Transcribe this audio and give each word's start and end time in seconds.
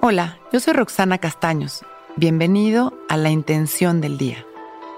Hola, 0.00 0.38
yo 0.52 0.60
soy 0.60 0.74
Roxana 0.74 1.18
Castaños. 1.18 1.84
Bienvenido 2.14 2.94
a 3.08 3.16
La 3.16 3.30
Intención 3.30 4.00
del 4.00 4.16
Día, 4.16 4.46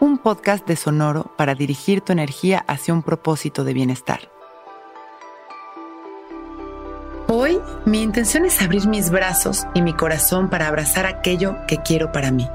un 0.00 0.18
podcast 0.18 0.66
de 0.66 0.76
Sonoro 0.76 1.32
para 1.38 1.54
dirigir 1.54 2.02
tu 2.02 2.12
energía 2.12 2.62
hacia 2.68 2.92
un 2.92 3.02
propósito 3.02 3.64
de 3.64 3.72
bienestar. 3.72 4.30
Hoy 7.26 7.58
mi 7.86 8.02
intención 8.02 8.44
es 8.44 8.60
abrir 8.60 8.86
mis 8.86 9.08
brazos 9.08 9.64
y 9.72 9.80
mi 9.80 9.94
corazón 9.94 10.50
para 10.50 10.68
abrazar 10.68 11.06
aquello 11.06 11.56
que 11.66 11.78
quiero 11.78 12.12
para 12.12 12.30
mí. 12.30 12.46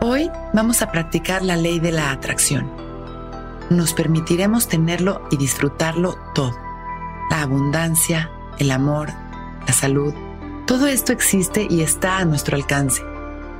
Hoy 0.00 0.30
vamos 0.52 0.80
a 0.80 0.92
practicar 0.92 1.42
la 1.42 1.56
ley 1.56 1.80
de 1.80 1.90
la 1.90 2.12
atracción. 2.12 2.70
Nos 3.68 3.94
permitiremos 3.94 4.68
tenerlo 4.68 5.26
y 5.32 5.36
disfrutarlo 5.36 6.16
todo. 6.36 6.56
La 7.32 7.42
abundancia, 7.42 8.30
el 8.60 8.70
amor, 8.70 9.08
la 9.66 9.72
salud, 9.72 10.14
todo 10.68 10.86
esto 10.86 11.12
existe 11.14 11.66
y 11.70 11.80
está 11.80 12.18
a 12.18 12.26
nuestro 12.26 12.54
alcance. 12.54 13.02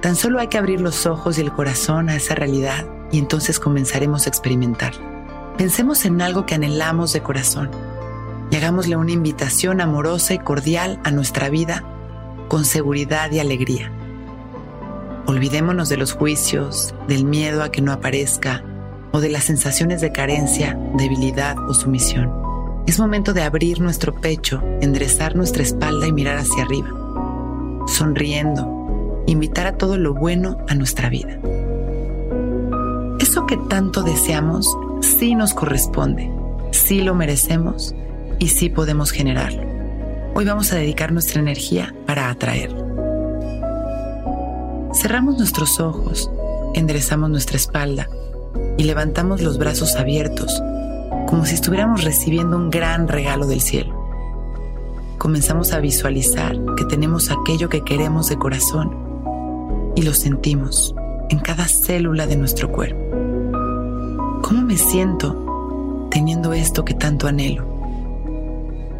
Tan 0.02 0.14
solo 0.14 0.40
hay 0.40 0.48
que 0.48 0.58
abrir 0.58 0.82
los 0.82 1.06
ojos 1.06 1.38
y 1.38 1.40
el 1.40 1.50
corazón 1.50 2.10
a 2.10 2.16
esa 2.16 2.34
realidad 2.34 2.84
y 3.10 3.18
entonces 3.18 3.58
comenzaremos 3.58 4.26
a 4.26 4.28
experimentar. 4.28 4.92
Pensemos 5.56 6.04
en 6.04 6.20
algo 6.20 6.44
que 6.44 6.54
anhelamos 6.54 7.14
de 7.14 7.22
corazón 7.22 7.70
y 8.50 8.56
hagámosle 8.56 8.96
una 8.96 9.12
invitación 9.12 9.80
amorosa 9.80 10.34
y 10.34 10.38
cordial 10.38 11.00
a 11.02 11.10
nuestra 11.10 11.48
vida 11.48 11.82
con 12.46 12.66
seguridad 12.66 13.32
y 13.32 13.38
alegría. 13.38 13.90
Olvidémonos 15.24 15.88
de 15.88 15.96
los 15.96 16.12
juicios, 16.12 16.94
del 17.08 17.24
miedo 17.24 17.62
a 17.62 17.72
que 17.72 17.80
no 17.80 17.92
aparezca 17.92 18.62
o 19.12 19.20
de 19.20 19.30
las 19.30 19.44
sensaciones 19.44 20.02
de 20.02 20.12
carencia, 20.12 20.78
debilidad 20.98 21.58
o 21.70 21.72
sumisión. 21.72 22.37
Es 22.88 22.98
momento 22.98 23.34
de 23.34 23.42
abrir 23.42 23.82
nuestro 23.82 24.14
pecho, 24.14 24.62
enderezar 24.80 25.36
nuestra 25.36 25.62
espalda 25.62 26.06
y 26.06 26.12
mirar 26.12 26.38
hacia 26.38 26.64
arriba 26.64 26.88
sonriendo, 27.86 29.24
invitar 29.26 29.66
a 29.66 29.76
todo 29.76 29.98
lo 29.98 30.14
bueno 30.14 30.58
a 30.68 30.74
nuestra 30.74 31.10
vida. 31.10 31.38
Eso 33.20 33.44
que 33.46 33.58
tanto 33.68 34.02
deseamos 34.02 34.66
sí 35.02 35.34
nos 35.34 35.52
corresponde, 35.52 36.30
sí 36.70 37.02
lo 37.02 37.14
merecemos 37.14 37.94
y 38.38 38.48
sí 38.48 38.70
podemos 38.70 39.10
generarlo. 39.10 39.62
Hoy 40.34 40.46
vamos 40.46 40.72
a 40.72 40.76
dedicar 40.76 41.12
nuestra 41.12 41.40
energía 41.40 41.94
para 42.06 42.30
atraerlo. 42.30 42.86
Cerramos 44.94 45.36
nuestros 45.36 45.78
ojos, 45.78 46.30
enderezamos 46.74 47.28
nuestra 47.28 47.58
espalda 47.58 48.08
y 48.78 48.84
levantamos 48.84 49.42
los 49.42 49.58
brazos 49.58 49.96
abiertos, 49.96 50.62
como 51.26 51.44
si 51.44 51.54
estuviéramos 51.54 52.04
recibiendo 52.04 52.56
un 52.56 52.70
gran 52.70 53.08
regalo 53.08 53.46
del 53.46 53.60
cielo 53.60 53.98
comenzamos 55.18 55.72
a 55.72 55.80
visualizar 55.80 56.56
que 56.76 56.84
tenemos 56.84 57.30
aquello 57.30 57.68
que 57.68 57.82
queremos 57.82 58.28
de 58.28 58.38
corazón 58.38 58.96
y 59.96 60.02
lo 60.02 60.14
sentimos 60.14 60.94
en 61.28 61.40
cada 61.40 61.66
célula 61.66 62.26
de 62.26 62.36
nuestro 62.36 62.70
cuerpo. 62.70 63.00
¿Cómo 64.42 64.62
me 64.62 64.76
siento 64.76 66.08
teniendo 66.10 66.52
esto 66.52 66.84
que 66.84 66.94
tanto 66.94 67.26
anhelo? 67.26 67.66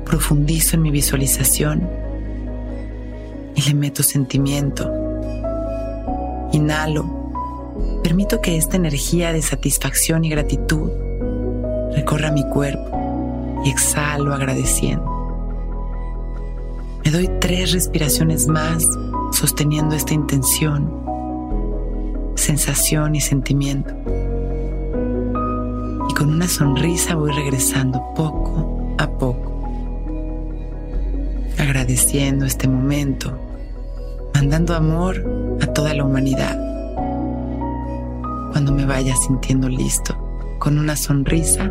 Profundizo 0.05 0.77
en 0.77 0.83
mi 0.83 0.91
visualización 0.91 1.89
y 3.55 3.63
le 3.63 3.75
meto 3.75 4.03
sentimiento. 4.03 4.91
Inhalo. 6.53 7.17
Permito 8.03 8.41
que 8.41 8.57
esta 8.57 8.77
energía 8.77 9.33
de 9.33 9.41
satisfacción 9.41 10.25
y 10.25 10.31
gratitud 10.31 10.91
recorra 11.95 12.31
mi 12.31 12.49
cuerpo 12.49 13.61
y 13.65 13.71
exhalo 13.71 14.35
agradeciendo. 14.35 15.19
Me 17.05 17.11
doy 17.11 17.31
tres 17.41 17.73
respiraciones 17.73 18.49
más 18.49 18.85
sosteniendo 19.33 19.95
esta 19.95 20.15
intención, 20.15 20.93
sensación 22.35 23.15
y 23.15 23.21
sentimiento. 23.21 23.95
Y 26.09 26.15
con 26.15 26.31
una 26.31 26.49
sonrisa 26.49 27.15
voy 27.15 27.33
regresando 27.33 28.03
poco 28.15 28.95
a 28.99 29.09
poco, 29.09 29.65
agradeciendo 31.59 32.45
este 32.45 32.69
momento, 32.69 33.39
mandando 34.35 34.75
amor 34.75 35.57
a 35.63 35.67
toda 35.69 35.95
la 35.95 36.05
humanidad. 36.05 36.59
Cuando 38.53 38.73
me 38.73 38.85
vaya 38.85 39.15
sintiendo 39.17 39.69
listo, 39.69 40.15
con 40.59 40.79
una 40.79 40.97
sonrisa, 40.97 41.71